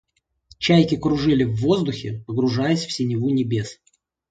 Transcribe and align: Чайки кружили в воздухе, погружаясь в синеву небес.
Чайки 0.57 0.97
кружили 0.97 1.43
в 1.43 1.57
воздухе, 1.61 2.23
погружаясь 2.25 2.87
в 2.87 2.91
синеву 2.91 3.29
небес. 3.29 3.77